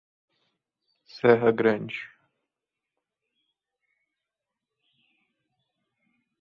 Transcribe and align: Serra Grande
Serra 1.15 1.51
Grande 1.51 1.93